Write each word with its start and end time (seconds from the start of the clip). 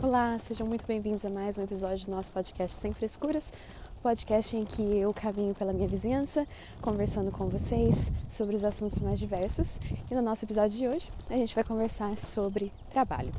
Olá, 0.00 0.38
sejam 0.38 0.66
muito 0.66 0.86
bem-vindos 0.86 1.24
a 1.24 1.30
mais 1.30 1.58
um 1.58 1.62
episódio 1.62 2.06
do 2.06 2.12
nosso 2.12 2.30
podcast 2.30 2.76
Sem 2.76 2.92
Frescuras, 2.92 3.52
podcast 4.02 4.56
em 4.56 4.64
que 4.64 4.82
eu 4.82 5.12
caminho 5.12 5.54
pela 5.54 5.72
minha 5.72 5.86
vizinhança, 5.86 6.46
conversando 6.80 7.30
com 7.30 7.48
vocês 7.48 8.10
sobre 8.28 8.56
os 8.56 8.64
assuntos 8.64 9.00
mais 9.00 9.18
diversos. 9.18 9.78
E 10.10 10.14
no 10.14 10.22
nosso 10.22 10.44
episódio 10.44 10.76
de 10.76 10.88
hoje, 10.88 11.08
a 11.30 11.34
gente 11.34 11.54
vai 11.54 11.62
conversar 11.62 12.16
sobre 12.18 12.72
trabalho. 12.90 13.32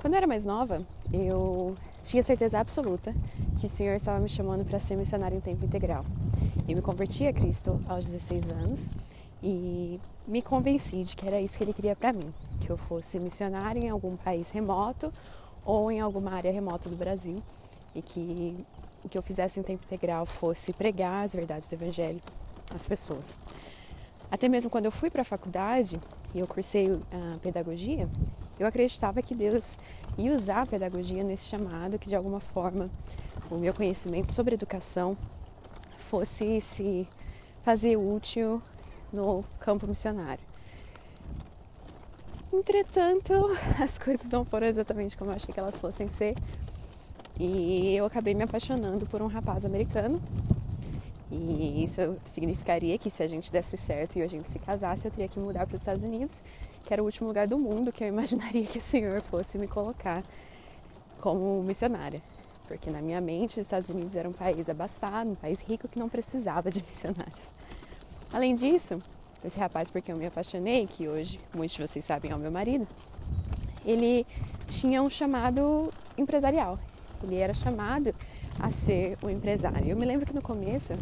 Quando 0.00 0.14
eu 0.14 0.18
era 0.18 0.26
mais 0.26 0.44
nova, 0.44 0.86
eu 1.12 1.76
tinha 2.02 2.22
certeza 2.22 2.58
absoluta 2.58 3.14
que 3.60 3.66
o 3.66 3.70
Senhor 3.70 3.94
estava 3.94 4.20
me 4.20 4.28
chamando 4.28 4.64
para 4.64 4.78
ser 4.78 4.96
missionário 4.96 5.38
em 5.38 5.40
tempo 5.40 5.64
integral. 5.64 6.04
Eu 6.68 6.76
me 6.76 6.82
converti 6.82 7.26
a 7.26 7.32
Cristo 7.32 7.78
aos 7.88 8.04
16 8.04 8.50
anos 8.50 8.90
e 9.42 9.98
me 10.26 10.40
convenci 10.40 11.02
de 11.02 11.14
que 11.16 11.26
era 11.26 11.40
isso 11.40 11.56
que 11.56 11.64
ele 11.64 11.72
queria 11.72 11.94
para 11.94 12.12
mim, 12.12 12.32
que 12.60 12.70
eu 12.70 12.76
fosse 12.76 13.18
missionária 13.18 13.80
em 13.80 13.90
algum 13.90 14.16
país 14.16 14.50
remoto 14.50 15.12
ou 15.64 15.90
em 15.90 16.00
alguma 16.00 16.32
área 16.32 16.52
remota 16.52 16.88
do 16.88 16.96
Brasil 16.96 17.42
e 17.94 18.02
que 18.02 18.56
o 19.04 19.08
que 19.08 19.18
eu 19.18 19.22
fizesse 19.22 19.60
em 19.60 19.62
tempo 19.62 19.84
integral 19.84 20.24
fosse 20.24 20.72
pregar 20.72 21.24
as 21.24 21.34
verdades 21.34 21.68
do 21.68 21.74
evangelho 21.74 22.20
às 22.74 22.86
pessoas. 22.86 23.36
Até 24.30 24.48
mesmo 24.48 24.70
quando 24.70 24.86
eu 24.86 24.92
fui 24.92 25.10
para 25.10 25.20
a 25.20 25.24
faculdade 25.24 26.00
e 26.34 26.38
eu 26.38 26.46
cursei 26.46 26.90
a 27.12 27.38
pedagogia, 27.40 28.08
eu 28.58 28.66
acreditava 28.66 29.20
que 29.20 29.34
Deus 29.34 29.76
ia 30.16 30.32
usar 30.32 30.62
a 30.62 30.66
pedagogia 30.66 31.22
nesse 31.22 31.46
chamado, 31.46 31.98
que 31.98 32.08
de 32.08 32.14
alguma 32.14 32.40
forma 32.40 32.88
o 33.50 33.56
meu 33.56 33.74
conhecimento 33.74 34.32
sobre 34.32 34.54
educação 34.54 35.16
fosse 35.98 36.60
se 36.60 37.06
fazer 37.60 37.96
útil 37.96 38.62
no 39.12 39.44
campo 39.60 39.86
missionário. 39.86 40.42
Entretanto, 42.52 43.32
as 43.82 43.98
coisas 43.98 44.30
não 44.30 44.44
foram 44.44 44.66
exatamente 44.66 45.16
como 45.16 45.30
eu 45.30 45.34
achei 45.34 45.52
que 45.52 45.58
elas 45.58 45.78
fossem 45.78 46.08
ser. 46.08 46.36
E 47.38 47.96
eu 47.96 48.04
acabei 48.04 48.32
me 48.32 48.44
apaixonando 48.44 49.06
por 49.06 49.20
um 49.20 49.26
rapaz 49.26 49.64
americano. 49.64 50.22
E 51.32 51.82
isso 51.82 52.16
significaria 52.24 52.96
que 52.96 53.10
se 53.10 53.22
a 53.22 53.26
gente 53.26 53.50
desse 53.50 53.76
certo 53.76 54.16
e 54.16 54.22
a 54.22 54.28
gente 54.28 54.46
se 54.46 54.58
casasse, 54.60 55.06
eu 55.06 55.10
teria 55.10 55.26
que 55.26 55.40
mudar 55.40 55.66
para 55.66 55.74
os 55.74 55.80
Estados 55.80 56.04
Unidos, 56.04 56.40
que 56.84 56.92
era 56.92 57.02
o 57.02 57.06
último 57.06 57.26
lugar 57.26 57.48
do 57.48 57.58
mundo 57.58 57.90
que 57.90 58.04
eu 58.04 58.08
imaginaria 58.08 58.64
que 58.64 58.78
o 58.78 58.80
Senhor 58.80 59.20
fosse 59.20 59.58
me 59.58 59.66
colocar 59.66 60.22
como 61.20 61.60
missionária. 61.64 62.22
Porque 62.68 62.88
na 62.88 63.02
minha 63.02 63.20
mente, 63.20 63.58
os 63.58 63.66
Estados 63.66 63.90
Unidos 63.90 64.14
era 64.14 64.28
um 64.28 64.32
país 64.32 64.68
abastado, 64.68 65.30
um 65.30 65.34
país 65.34 65.60
rico 65.62 65.88
que 65.88 65.98
não 65.98 66.08
precisava 66.08 66.70
de 66.70 66.80
missionários. 66.86 67.50
Além 68.34 68.56
disso, 68.56 69.00
esse 69.44 69.60
rapaz 69.60 69.92
porque 69.92 70.10
eu 70.10 70.16
me 70.16 70.26
apaixonei, 70.26 70.88
que 70.88 71.06
hoje 71.06 71.38
muitos 71.54 71.76
de 71.76 71.86
vocês 71.86 72.04
sabem 72.04 72.32
é 72.32 72.34
o 72.34 72.38
meu 72.38 72.50
marido, 72.50 72.84
ele 73.86 74.26
tinha 74.66 75.00
um 75.00 75.08
chamado 75.08 75.92
empresarial. 76.18 76.76
Ele 77.22 77.36
era 77.36 77.54
chamado 77.54 78.12
a 78.58 78.72
ser 78.72 79.16
um 79.22 79.30
empresário. 79.30 79.88
Eu 79.88 79.96
me 79.96 80.04
lembro 80.04 80.26
que 80.26 80.34
no 80.34 80.42
começo 80.42 80.94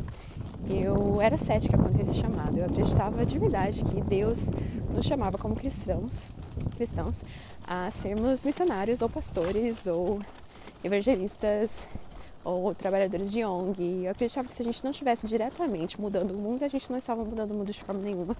eu 0.68 1.22
era 1.22 1.38
cética 1.38 1.78
quanto 1.78 1.98
esse 2.02 2.16
chamado. 2.16 2.58
Eu 2.58 2.66
acreditava 2.66 3.24
de 3.24 3.38
verdade 3.38 3.82
que 3.82 4.02
Deus 4.02 4.50
nos 4.92 5.06
chamava 5.06 5.38
como 5.38 5.56
cristãos, 5.56 6.26
cristãos 6.76 7.24
a 7.66 7.90
sermos 7.90 8.42
missionários 8.42 9.00
ou 9.00 9.08
pastores 9.08 9.86
ou 9.86 10.20
evangelistas 10.84 11.88
ou 12.44 12.74
trabalhadores 12.74 13.30
de 13.30 13.44
ONG. 13.44 14.04
Eu 14.04 14.10
acreditava 14.10 14.48
que 14.48 14.54
se 14.54 14.62
a 14.62 14.64
gente 14.64 14.82
não 14.82 14.90
estivesse 14.90 15.26
diretamente 15.26 16.00
mudando 16.00 16.32
o 16.32 16.38
mundo, 16.38 16.64
a 16.64 16.68
gente 16.68 16.90
não 16.90 16.98
estava 16.98 17.24
mudando 17.24 17.52
o 17.52 17.54
mundo 17.54 17.72
de 17.72 17.82
forma 17.82 18.00
nenhuma. 18.00 18.36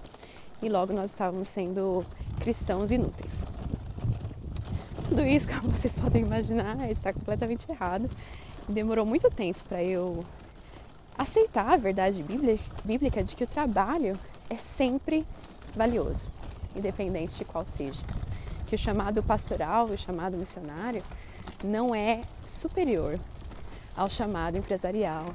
E 0.61 0.69
logo 0.69 0.93
nós 0.93 1.11
estávamos 1.11 1.47
sendo 1.47 2.05
cristãos 2.39 2.91
inúteis. 2.91 3.43
Tudo 5.07 5.21
isso, 5.21 5.47
como 5.49 5.71
vocês 5.71 5.95
podem 5.95 6.23
imaginar, 6.23 6.89
está 6.89 7.13
completamente 7.13 7.69
errado. 7.69 8.09
Demorou 8.67 9.05
muito 9.05 9.29
tempo 9.29 9.59
para 9.67 9.83
eu 9.83 10.25
aceitar 11.17 11.73
a 11.73 11.77
verdade 11.77 12.23
bíblica 12.83 13.23
de 13.23 13.35
que 13.35 13.43
o 13.43 13.47
trabalho 13.47 14.17
é 14.49 14.57
sempre 14.57 15.25
valioso, 15.75 16.29
independente 16.75 17.35
de 17.35 17.45
qual 17.45 17.65
seja. 17.65 18.01
Que 18.67 18.75
o 18.75 18.77
chamado 18.77 19.21
pastoral, 19.21 19.85
o 19.85 19.97
chamado 19.97 20.37
missionário, 20.37 21.03
não 21.63 21.93
é 21.93 22.21
superior 22.45 23.19
ao 23.95 24.09
chamado 24.09 24.57
empresarial, 24.57 25.33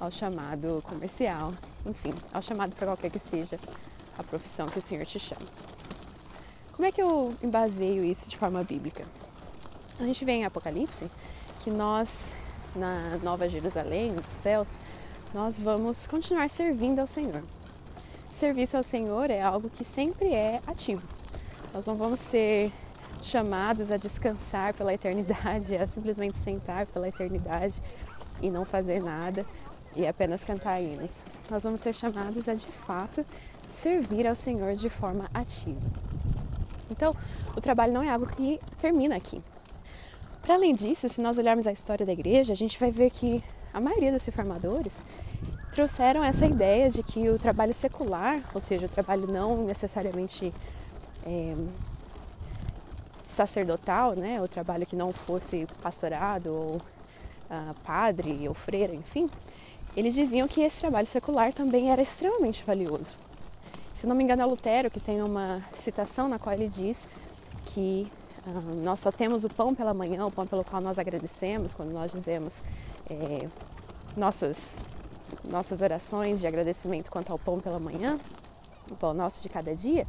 ao 0.00 0.10
chamado 0.10 0.82
comercial, 0.82 1.52
enfim, 1.86 2.14
ao 2.32 2.42
chamado 2.42 2.74
para 2.74 2.86
qualquer 2.86 3.10
que 3.10 3.18
seja 3.18 3.58
a 4.18 4.22
profissão 4.22 4.66
que 4.66 4.78
o 4.78 4.82
Senhor 4.82 5.04
te 5.04 5.18
chama. 5.18 5.46
Como 6.72 6.86
é 6.86 6.92
que 6.92 7.02
eu 7.02 7.34
embaseio 7.42 8.02
isso 8.02 8.28
de 8.28 8.36
forma 8.36 8.64
bíblica? 8.64 9.04
A 10.00 10.04
gente 10.04 10.24
vê 10.24 10.32
em 10.32 10.44
Apocalipse 10.44 11.08
que 11.60 11.70
nós, 11.70 12.34
na 12.74 13.18
Nova 13.22 13.48
Jerusalém, 13.48 14.10
nos 14.10 14.32
céus, 14.32 14.78
nós 15.32 15.60
vamos 15.60 16.06
continuar 16.06 16.48
servindo 16.50 16.98
ao 16.98 17.06
Senhor. 17.06 17.42
Serviço 18.30 18.76
ao 18.76 18.82
Senhor 18.82 19.30
é 19.30 19.42
algo 19.42 19.68
que 19.70 19.84
sempre 19.84 20.32
é 20.32 20.60
ativo. 20.66 21.06
Nós 21.72 21.86
não 21.86 21.94
vamos 21.94 22.20
ser 22.20 22.72
chamados 23.22 23.90
a 23.90 23.96
descansar 23.96 24.74
pela 24.74 24.92
eternidade, 24.92 25.74
a 25.76 25.86
simplesmente 25.86 26.36
sentar 26.36 26.86
pela 26.86 27.08
eternidade 27.08 27.82
e 28.40 28.50
não 28.50 28.64
fazer 28.64 29.02
nada 29.02 29.46
e 29.94 30.06
apenas 30.06 30.42
cantar 30.42 30.80
hinos. 30.80 31.22
Nós 31.50 31.62
vamos 31.62 31.80
ser 31.80 31.94
chamados 31.94 32.48
a 32.48 32.54
de 32.54 32.66
fato 32.66 33.24
servir 33.68 34.26
ao 34.26 34.34
Senhor 34.34 34.74
de 34.74 34.88
forma 34.88 35.30
ativa. 35.32 35.80
Então, 36.90 37.16
o 37.56 37.60
trabalho 37.60 37.92
não 37.92 38.02
é 38.02 38.10
algo 38.10 38.26
que 38.26 38.60
termina 38.78 39.16
aqui. 39.16 39.42
Para 40.42 40.54
além 40.54 40.74
disso, 40.74 41.08
se 41.08 41.20
nós 41.20 41.38
olharmos 41.38 41.66
a 41.66 41.72
história 41.72 42.04
da 42.04 42.12
igreja, 42.12 42.52
a 42.52 42.56
gente 42.56 42.78
vai 42.78 42.90
ver 42.90 43.10
que 43.10 43.42
a 43.72 43.80
maioria 43.80 44.12
dos 44.12 44.24
reformadores 44.24 45.04
trouxeram 45.72 46.22
essa 46.22 46.44
ideia 46.44 46.90
de 46.90 47.02
que 47.02 47.30
o 47.30 47.38
trabalho 47.38 47.72
secular, 47.72 48.40
ou 48.52 48.60
seja, 48.60 48.86
o 48.86 48.88
trabalho 48.88 49.26
não 49.26 49.64
necessariamente 49.64 50.52
é, 51.24 51.54
sacerdotal, 53.22 54.14
né, 54.14 54.40
o 54.40 54.48
trabalho 54.48 54.86
que 54.86 54.96
não 54.96 55.12
fosse 55.12 55.66
pastorado 55.82 56.52
ou 56.52 56.76
uh, 56.76 57.74
padre 57.84 58.48
ou 58.48 58.54
freira, 58.54 58.94
enfim, 58.94 59.30
eles 59.96 60.14
diziam 60.14 60.48
que 60.48 60.60
esse 60.60 60.80
trabalho 60.80 61.06
secular 61.06 61.52
também 61.52 61.90
era 61.90 62.00
extremamente 62.00 62.64
valioso. 62.64 63.16
Se 63.92 64.06
não 64.06 64.16
me 64.16 64.24
engano, 64.24 64.42
é 64.42 64.46
Lutero 64.46 64.90
que 64.90 64.98
tem 64.98 65.22
uma 65.22 65.62
citação 65.74 66.28
na 66.28 66.38
qual 66.38 66.54
ele 66.54 66.68
diz 66.68 67.08
que 67.66 68.10
uh, 68.46 68.74
nós 68.82 69.00
só 69.00 69.12
temos 69.12 69.44
o 69.44 69.48
pão 69.48 69.74
pela 69.74 69.94
manhã, 69.94 70.26
o 70.26 70.30
pão 70.30 70.46
pelo 70.46 70.64
qual 70.64 70.80
nós 70.80 70.98
agradecemos, 70.98 71.74
quando 71.74 71.92
nós 71.92 72.10
dizemos 72.10 72.62
é, 73.08 73.48
nossas, 74.16 74.84
nossas 75.44 75.82
orações 75.82 76.40
de 76.40 76.46
agradecimento 76.46 77.10
quanto 77.10 77.30
ao 77.30 77.38
pão 77.38 77.60
pela 77.60 77.78
manhã, 77.78 78.18
o 78.90 78.96
pão 78.96 79.14
nosso 79.14 79.42
de 79.42 79.48
cada 79.48 79.74
dia, 79.74 80.06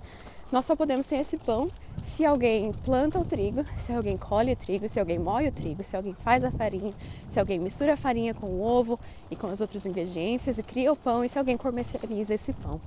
nós 0.54 0.66
só 0.66 0.76
podemos 0.76 1.08
ter 1.08 1.16
esse 1.16 1.36
pão 1.36 1.68
se 2.04 2.24
alguém 2.24 2.72
planta 2.86 3.18
o 3.18 3.26
trigo, 3.26 3.66
se 3.76 3.92
alguém 3.92 4.16
colhe 4.16 4.54
o 4.54 4.56
trigo, 4.56 4.88
se 4.88 5.00
alguém 5.00 5.18
moe 5.18 5.48
o 5.48 5.52
trigo, 5.52 5.84
se 5.84 5.98
alguém 5.98 6.14
faz 6.14 6.44
a 6.44 6.52
farinha, 6.52 6.94
se 7.28 7.40
alguém 7.40 7.58
mistura 7.58 7.94
a 7.94 7.98
farinha 7.98 8.36
com 8.36 8.46
o 8.46 8.64
ovo 8.64 9.00
e 9.32 9.36
com 9.36 9.48
as 9.48 9.62
outras 9.62 9.84
ingredientes 9.84 10.60
e 10.60 10.62
cria 10.62 10.94
o 10.94 10.96
pão 10.96 11.26
e 11.26 11.30
se 11.30 11.40
alguém 11.40 11.58
comercializa 11.58 12.36
esse 12.36 12.54
pão. 12.54 12.80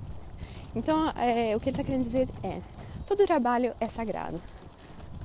Então, 0.73 1.09
é, 1.09 1.57
o 1.57 1.59
que 1.59 1.67
ele 1.67 1.75
está 1.75 1.83
querendo 1.83 2.05
dizer 2.05 2.29
é: 2.41 2.61
todo 3.05 3.27
trabalho 3.27 3.73
é 3.81 3.89
sagrado, 3.89 4.39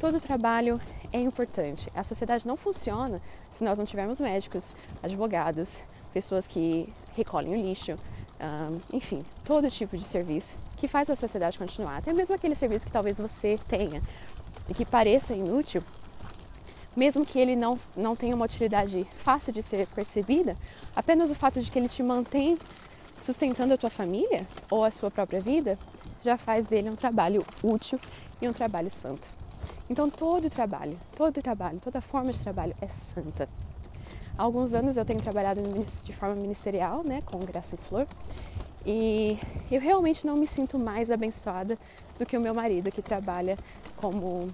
todo 0.01 0.19
trabalho 0.19 0.81
é 1.13 1.21
importante. 1.21 1.93
A 1.95 2.03
sociedade 2.03 2.45
não 2.45 2.57
funciona 2.57 3.23
se 3.51 3.63
nós 3.63 3.79
não 3.79 3.85
tivermos 3.85 4.19
médicos, 4.19 4.75
advogados, 5.01 5.85
pessoas 6.13 6.49
que 6.49 6.93
recolhem 7.15 7.53
o 7.53 7.57
lixo, 7.57 7.97
um, 8.43 8.81
enfim, 8.97 9.25
todo 9.45 9.71
tipo 9.71 9.97
de 9.97 10.05
serviço 10.05 10.55
que 10.77 10.89
faz 10.89 11.09
a 11.09 11.17
sociedade 11.17 11.59
continuar. 11.59 11.99
Até 11.99 12.13
mesmo 12.13 12.35
aquele 12.35 12.55
serviço 12.55 12.87
que 12.87 12.93
talvez 12.93 13.19
você 13.19 13.59
tenha 13.69 14.03
e 14.69 14.75
que 14.75 14.85
pareça 14.85 15.35
inútil, 15.35 15.83
mesmo 16.97 17.25
que 17.25 17.39
ele 17.39 17.57
não, 17.57 17.77
não 17.97 18.17
tenha 18.17 18.35
uma 18.35 18.45
utilidade 18.45 19.07
fácil 19.17 19.53
de 19.53 19.63
ser 19.63 19.87
percebida, 19.89 20.57
apenas 20.95 21.31
o 21.31 21.35
fato 21.35 21.61
de 21.61 21.71
que 21.71 21.79
ele 21.79 21.89
te 21.89 22.03
mantém 22.03 22.59
sustentando 23.21 23.73
a 23.73 23.79
tua 23.79 23.91
família 23.91 24.43
ou 24.71 24.85
a 24.85 24.91
sua 24.91 25.11
própria 25.11 25.41
vida 25.41 25.79
já 26.23 26.37
faz 26.37 26.67
dele 26.67 26.91
um 26.91 26.97
trabalho 26.97 27.45
útil 27.63 27.99
e 28.41 28.49
um 28.49 28.53
trabalho 28.53 28.91
santo. 28.91 29.29
Então 29.89 30.11
todo 30.11 30.51
trabalho, 30.51 30.95
todo 31.17 31.41
trabalho, 31.41 31.79
toda 31.81 32.01
forma 32.01 32.33
de 32.33 32.41
trabalho 32.41 32.75
é 32.81 32.89
santa. 32.89 33.49
Há 34.37 34.43
alguns 34.43 34.73
anos 34.73 34.97
eu 34.97 35.05
tenho 35.05 35.21
trabalhado 35.21 35.61
de 36.05 36.13
forma 36.13 36.35
ministerial, 36.35 37.05
né, 37.05 37.21
com 37.25 37.39
Graça 37.41 37.75
e 37.75 37.79
Flor, 37.79 38.07
e 38.85 39.39
eu 39.71 39.81
realmente 39.81 40.27
não 40.27 40.37
me 40.37 40.47
sinto 40.47 40.79
mais 40.79 41.11
abençoada 41.11 41.79
do 42.19 42.25
que 42.25 42.37
o 42.37 42.41
meu 42.41 42.55
marido, 42.55 42.91
que 42.91 43.03
trabalha 43.03 43.59
como 43.97 44.51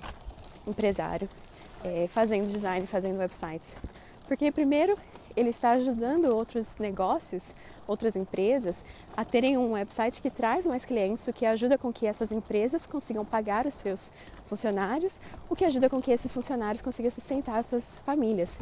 empresário, 0.66 1.28
é, 1.84 2.06
fazendo 2.08 2.48
design, 2.48 2.86
fazendo 2.86 3.18
websites. 3.18 3.76
Porque, 4.26 4.50
primeiro, 4.50 4.98
ele 5.36 5.50
está 5.50 5.70
ajudando 5.70 6.24
outros 6.26 6.76
negócios, 6.78 7.54
outras 7.86 8.16
empresas 8.16 8.84
a 9.16 9.24
terem 9.24 9.56
um 9.56 9.72
website 9.72 10.20
que 10.20 10.28
traz 10.28 10.66
mais 10.66 10.84
clientes, 10.84 11.26
o 11.28 11.32
que 11.32 11.46
ajuda 11.46 11.78
com 11.78 11.92
que 11.92 12.06
essas 12.06 12.32
empresas 12.32 12.86
consigam 12.86 13.24
pagar 13.24 13.64
os 13.64 13.74
seus 13.74 14.12
funcionários, 14.46 15.20
o 15.48 15.54
que 15.54 15.64
ajuda 15.64 15.88
com 15.88 16.02
que 16.02 16.10
esses 16.10 16.34
funcionários 16.34 16.82
consigam 16.82 17.10
sustentar 17.10 17.60
as 17.60 17.66
suas 17.66 18.00
famílias. 18.00 18.58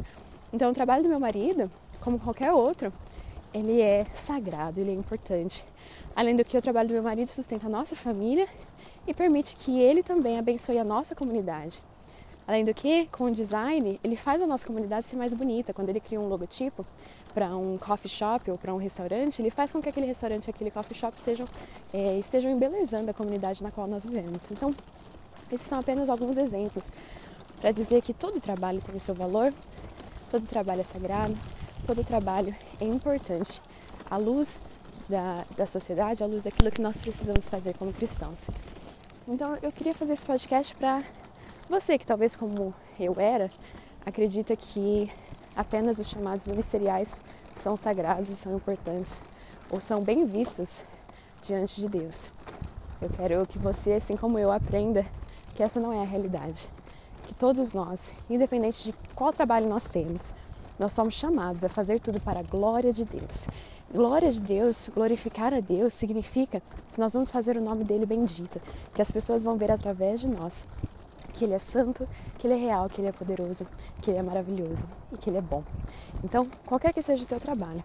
Então, 0.51 0.71
o 0.71 0.73
trabalho 0.73 1.03
do 1.03 1.09
meu 1.09 1.19
marido, 1.19 1.69
como 1.99 2.19
qualquer 2.19 2.53
outro, 2.53 2.91
ele 3.53 3.81
é 3.81 4.05
sagrado, 4.13 4.79
ele 4.79 4.91
é 4.91 4.93
importante. 4.93 5.65
Além 6.15 6.35
do 6.35 6.43
que 6.43 6.57
o 6.57 6.61
trabalho 6.61 6.87
do 6.87 6.93
meu 6.93 7.03
marido 7.03 7.27
sustenta 7.27 7.67
a 7.67 7.69
nossa 7.69 7.95
família 7.95 8.47
e 9.05 9.13
permite 9.13 9.55
que 9.55 9.79
ele 9.79 10.03
também 10.03 10.37
abençoe 10.37 10.77
a 10.77 10.83
nossa 10.83 11.15
comunidade. 11.15 11.81
Além 12.47 12.63
do 12.63 12.73
que, 12.73 13.07
com 13.07 13.25
o 13.25 13.31
design, 13.31 13.99
ele 14.01 14.15
faz 14.15 14.41
a 14.41 14.47
nossa 14.47 14.65
comunidade 14.65 15.05
ser 15.05 15.17
mais 15.17 15.33
bonita. 15.33 15.73
Quando 15.73 15.89
ele 15.89 15.99
cria 15.99 16.19
um 16.19 16.29
logotipo 16.29 16.85
para 17.33 17.55
um 17.55 17.77
coffee 17.77 18.09
shop 18.09 18.49
ou 18.49 18.57
para 18.57 18.73
um 18.73 18.77
restaurante, 18.77 19.41
ele 19.41 19.49
faz 19.49 19.69
com 19.69 19.81
que 19.81 19.89
aquele 19.89 20.05
restaurante 20.05 20.47
e 20.47 20.49
aquele 20.49 20.71
coffee 20.71 20.95
shop 20.95 21.19
sejam, 21.19 21.45
é, 21.93 22.17
estejam 22.17 22.49
embelezando 22.49 23.11
a 23.11 23.13
comunidade 23.13 23.61
na 23.61 23.69
qual 23.69 23.85
nós 23.85 24.05
vivemos. 24.05 24.49
Então, 24.49 24.73
esses 25.51 25.67
são 25.67 25.79
apenas 25.79 26.09
alguns 26.09 26.37
exemplos 26.37 26.85
para 27.59 27.71
dizer 27.71 28.01
que 28.01 28.13
todo 28.13 28.39
trabalho 28.39 28.81
tem 28.81 28.95
o 28.95 28.99
seu 28.99 29.13
valor, 29.13 29.53
todo 30.29 30.45
trabalho 30.45 30.81
é 30.81 30.83
sagrado, 30.83 31.37
todo 31.85 32.03
trabalho 32.03 32.55
é 32.79 32.85
importante 32.85 33.61
à 34.09 34.17
luz 34.17 34.61
da, 35.07 35.45
da 35.55 35.65
sociedade, 35.65 36.23
à 36.23 36.27
luz 36.27 36.43
daquilo 36.43 36.71
que 36.71 36.81
nós 36.81 36.99
precisamos 36.99 37.49
fazer 37.49 37.73
como 37.75 37.93
cristãos. 37.93 38.45
Então, 39.27 39.57
eu 39.61 39.71
queria 39.71 39.93
fazer 39.93 40.13
esse 40.13 40.25
podcast 40.25 40.75
para 40.75 41.03
você 41.69 41.97
que 41.97 42.05
talvez 42.05 42.35
como 42.35 42.73
eu 42.99 43.15
era, 43.19 43.51
acredita 44.05 44.55
que 44.55 45.11
apenas 45.55 45.99
os 45.99 46.07
chamados 46.07 46.45
ministeriais 46.45 47.21
são 47.51 47.75
sagrados 47.75 48.29
e 48.29 48.35
são 48.35 48.55
importantes 48.55 49.21
ou 49.69 49.79
são 49.79 50.01
bem 50.01 50.25
vistos 50.25 50.85
diante 51.41 51.81
de 51.81 51.89
Deus. 51.89 52.31
Eu 53.01 53.09
quero 53.09 53.45
que 53.45 53.59
você, 53.59 53.93
assim 53.93 54.15
como 54.15 54.39
eu, 54.39 54.51
aprenda 54.51 55.05
que 55.55 55.63
essa 55.63 55.79
não 55.79 55.91
é 55.91 56.01
a 56.01 56.05
realidade. 56.05 56.69
Que 57.27 57.33
todos 57.35 57.73
nós, 57.73 58.13
independente 58.29 58.85
de 58.85 58.95
qual 59.13 59.31
trabalho 59.31 59.67
nós 59.67 59.89
temos, 59.89 60.33
nós 60.79 60.93
somos 60.93 61.13
chamados 61.13 61.63
a 61.63 61.69
fazer 61.69 61.99
tudo 61.99 62.19
para 62.19 62.39
a 62.39 62.43
glória 62.43 62.91
de 62.91 63.03
Deus. 63.03 63.47
Glória 63.93 64.31
de 64.31 64.41
Deus, 64.41 64.89
glorificar 64.93 65.53
a 65.53 65.59
Deus, 65.59 65.93
significa 65.93 66.61
que 66.93 66.99
nós 66.99 67.13
vamos 67.13 67.29
fazer 67.29 67.57
o 67.57 67.63
nome 67.63 67.83
dele 67.83 68.05
bendito, 68.05 68.61
que 68.93 69.01
as 69.01 69.11
pessoas 69.11 69.43
vão 69.43 69.57
ver 69.57 69.71
através 69.71 70.21
de 70.21 70.27
nós 70.27 70.65
que 71.33 71.45
Ele 71.45 71.53
é 71.53 71.59
santo, 71.59 72.07
que 72.37 72.47
Ele 72.47 72.55
é 72.55 72.57
real, 72.57 72.89
que 72.89 72.99
Ele 72.99 73.09
é 73.09 73.11
poderoso, 73.11 73.67
que 74.01 74.09
Ele 74.09 74.17
é 74.17 74.23
maravilhoso 74.23 74.87
e 75.11 75.17
que 75.17 75.29
Ele 75.29 75.37
é 75.37 75.41
bom. 75.41 75.63
Então, 76.23 76.49
qualquer 76.65 76.93
que 76.93 77.01
seja 77.01 77.23
o 77.23 77.27
teu 77.27 77.39
trabalho, 77.39 77.83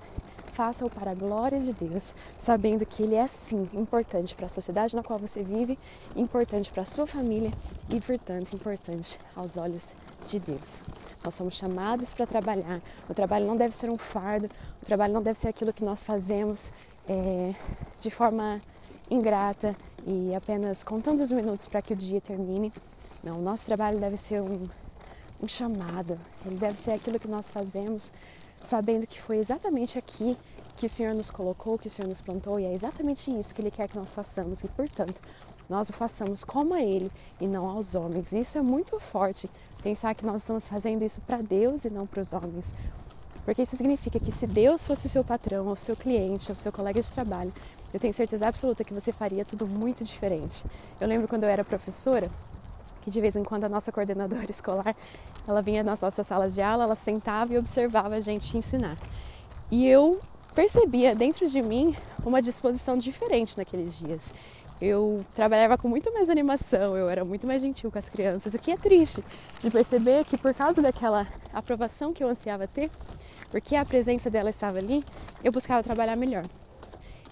faça-o 0.52 0.90
para 0.90 1.10
a 1.10 1.14
glória 1.14 1.58
de 1.58 1.72
Deus, 1.72 2.14
sabendo 2.38 2.86
que 2.86 3.02
Ele 3.02 3.14
é 3.14 3.26
sim 3.26 3.68
importante 3.72 4.34
para 4.34 4.46
a 4.46 4.48
sociedade 4.48 4.94
na 4.94 5.02
qual 5.02 5.18
você 5.18 5.42
vive, 5.42 5.78
importante 6.14 6.70
para 6.70 6.82
a 6.82 6.86
sua 6.86 7.06
família 7.06 7.50
e, 7.88 8.00
portanto, 8.00 8.54
importante 8.54 9.18
aos 9.34 9.56
olhos 9.56 9.96
de 10.26 10.38
Deus. 10.38 10.82
Nós 11.24 11.34
somos 11.34 11.54
chamados 11.54 12.12
para 12.12 12.26
trabalhar. 12.26 12.80
O 13.08 13.14
trabalho 13.14 13.46
não 13.46 13.56
deve 13.56 13.74
ser 13.74 13.90
um 13.90 13.98
fardo, 13.98 14.48
o 14.82 14.86
trabalho 14.86 15.12
não 15.12 15.22
deve 15.22 15.38
ser 15.38 15.48
aquilo 15.48 15.72
que 15.72 15.84
nós 15.84 16.04
fazemos 16.04 16.70
é, 17.08 17.54
de 18.00 18.10
forma 18.10 18.60
ingrata 19.10 19.74
e 20.06 20.34
apenas 20.34 20.84
contando 20.84 21.20
os 21.20 21.30
minutos 21.30 21.66
para 21.66 21.80
que 21.80 21.92
o 21.92 21.96
dia 21.96 22.20
termine. 22.20 22.72
Não, 23.22 23.38
o 23.38 23.42
nosso 23.42 23.66
trabalho 23.66 23.98
deve 23.98 24.16
ser 24.16 24.40
um, 24.40 24.66
um 25.40 25.48
chamado, 25.48 26.18
ele 26.44 26.56
deve 26.56 26.78
ser 26.78 26.92
aquilo 26.92 27.18
que 27.18 27.28
nós 27.28 27.50
fazemos 27.50 28.12
sabendo 28.64 29.06
que 29.06 29.20
foi 29.20 29.38
exatamente 29.38 29.98
aqui 29.98 30.36
que 30.76 30.86
o 30.86 30.90
Senhor 30.90 31.14
nos 31.14 31.30
colocou, 31.30 31.78
que 31.78 31.88
o 31.88 31.90
Senhor 31.90 32.08
nos 32.08 32.20
plantou, 32.20 32.58
e 32.58 32.64
é 32.64 32.72
exatamente 32.72 33.30
isso 33.36 33.54
que 33.54 33.60
Ele 33.60 33.70
quer 33.70 33.88
que 33.88 33.96
nós 33.96 34.14
façamos, 34.14 34.62
e 34.62 34.68
portanto, 34.68 35.20
nós 35.68 35.88
o 35.88 35.92
façamos 35.92 36.44
como 36.44 36.74
a 36.74 36.82
Ele 36.82 37.10
e 37.40 37.46
não 37.46 37.68
aos 37.68 37.94
homens. 37.94 38.32
Isso 38.32 38.58
é 38.58 38.62
muito 38.62 38.98
forte, 38.98 39.48
pensar 39.82 40.14
que 40.14 40.24
nós 40.24 40.40
estamos 40.40 40.68
fazendo 40.68 41.02
isso 41.02 41.20
para 41.20 41.38
Deus 41.38 41.84
e 41.84 41.90
não 41.90 42.06
para 42.06 42.22
os 42.22 42.32
homens. 42.32 42.74
Porque 43.44 43.62
isso 43.62 43.76
significa 43.76 44.20
que 44.20 44.30
se 44.30 44.46
Deus 44.46 44.86
fosse 44.86 45.06
o 45.06 45.10
seu 45.10 45.24
patrão, 45.24 45.66
ou 45.66 45.76
seu 45.76 45.96
cliente, 45.96 46.50
ou 46.50 46.56
seu 46.56 46.70
colega 46.70 47.02
de 47.02 47.10
trabalho, 47.10 47.52
eu 47.92 47.98
tenho 47.98 48.14
certeza 48.14 48.46
absoluta 48.46 48.84
que 48.84 48.94
você 48.94 49.12
faria 49.12 49.44
tudo 49.44 49.66
muito 49.66 50.04
diferente. 50.04 50.64
Eu 51.00 51.08
lembro 51.08 51.26
quando 51.28 51.44
eu 51.44 51.48
era 51.48 51.64
professora, 51.64 52.30
que 53.02 53.10
de 53.10 53.20
vez 53.20 53.36
em 53.36 53.44
quando 53.44 53.64
a 53.64 53.68
nossa 53.68 53.92
coordenadora 53.92 54.46
escolar, 54.50 54.96
ela 55.46 55.60
vinha 55.60 55.82
nas 55.82 56.00
nossas 56.00 56.26
salas 56.26 56.54
de 56.54 56.62
aula, 56.62 56.84
ela 56.84 56.96
sentava 56.96 57.52
e 57.52 57.58
observava 57.58 58.14
a 58.14 58.20
gente 58.20 58.56
ensinar. 58.56 58.96
E 59.70 59.86
eu 59.86 60.20
percebia 60.54 61.14
dentro 61.14 61.46
de 61.46 61.60
mim 61.62 61.96
uma 62.24 62.40
disposição 62.40 62.96
diferente 62.96 63.56
naqueles 63.56 63.98
dias. 63.98 64.32
Eu 64.80 65.24
trabalhava 65.34 65.78
com 65.78 65.88
muito 65.88 66.12
mais 66.12 66.28
animação, 66.28 66.96
eu 66.96 67.08
era 67.08 67.24
muito 67.24 67.46
mais 67.46 67.62
gentil 67.62 67.90
com 67.90 67.98
as 67.98 68.08
crianças, 68.08 68.52
o 68.52 68.58
que 68.58 68.72
é 68.72 68.76
triste 68.76 69.22
de 69.60 69.70
perceber 69.70 70.24
que 70.24 70.36
por 70.36 70.52
causa 70.52 70.82
daquela 70.82 71.26
aprovação 71.52 72.12
que 72.12 72.22
eu 72.22 72.28
ansiava 72.28 72.66
ter, 72.66 72.90
porque 73.50 73.76
a 73.76 73.84
presença 73.84 74.28
dela 74.28 74.50
estava 74.50 74.78
ali, 74.78 75.04
eu 75.44 75.52
buscava 75.52 75.82
trabalhar 75.82 76.16
melhor. 76.16 76.44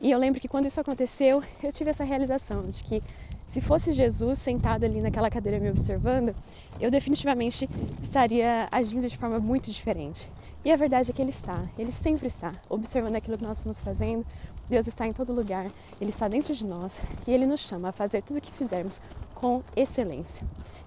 E 0.01 0.11
eu 0.11 0.19
lembro 0.19 0.41
que 0.41 0.49
quando 0.49 0.67
isso 0.67 0.81
aconteceu, 0.81 1.43
eu 1.63 1.73
tive 1.73 1.91
essa 1.91 2.05
realização 2.05 2.63
de 2.63 2.83
que 2.83 3.03
se 3.51 3.61
fosse 3.61 3.93
Jesus 3.93 4.39
sentado 4.39 4.85
ali 4.85 5.03
naquela 5.03 5.29
cadeira 5.29 5.59
me 5.59 5.69
observando, 5.69 6.33
eu 6.81 6.89
definitivamente 6.89 7.69
estaria 8.01 8.69
agindo 8.71 9.09
de 9.09 9.19
forma 9.19 9.41
muito 9.41 9.73
diferente. 9.73 10.31
E 10.65 10.71
a 10.71 10.77
verdade 10.77 11.11
é 11.11 11.13
que 11.13 11.21
Ele 11.21 11.33
está, 11.33 11.61
Ele 11.77 11.91
sempre 11.91 12.29
está, 12.29 12.53
observando 12.69 13.17
aquilo 13.17 13.37
que 13.37 13.43
nós 13.43 13.57
estamos 13.57 13.81
fazendo. 13.81 14.25
Deus 14.69 14.87
está 14.87 15.05
em 15.05 15.13
todo 15.13 15.33
lugar, 15.33 15.69
Ele 16.01 16.11
está 16.11 16.29
dentro 16.29 16.55
de 16.55 16.65
nós 16.65 17.01
e 17.27 17.33
Ele 17.33 17.45
nos 17.45 17.59
chama 17.59 17.89
a 17.89 17.93
fazer 17.93 18.23
tudo 18.23 18.37
o 18.37 18.41
que 18.41 18.53
fizermos 18.53 19.01
com 19.35 19.65
excelência. 19.75 20.47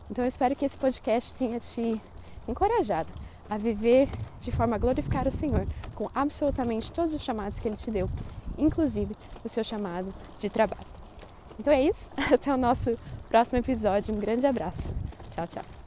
Então 0.09 0.23
eu 0.23 0.29
espero 0.29 0.55
que 0.55 0.63
esse 0.63 0.77
podcast 0.77 1.33
tenha 1.33 1.59
te 1.59 2.01
encorajado 2.47 3.11
a 3.49 3.57
viver 3.57 4.07
de 4.39 4.51
forma 4.51 4.77
a 4.77 4.79
glorificar 4.79 5.27
o 5.27 5.31
Senhor 5.31 5.67
com 5.95 6.09
absolutamente 6.15 6.93
todos 6.93 7.13
os 7.13 7.21
chamados 7.21 7.59
que 7.59 7.67
Ele 7.67 7.75
te 7.75 7.91
deu, 7.91 8.09
inclusive 8.57 9.13
o 9.43 9.49
seu 9.49 9.65
chamado 9.65 10.13
de 10.39 10.49
trabalho. 10.49 10.92
Então 11.63 11.71
é 11.71 11.81
isso. 11.81 12.09
Até 12.31 12.53
o 12.53 12.57
nosso 12.57 12.99
próximo 13.29 13.57
episódio. 13.57 14.13
Um 14.13 14.19
grande 14.19 14.45
abraço. 14.45 14.93
Tchau, 15.29 15.47
tchau. 15.47 15.82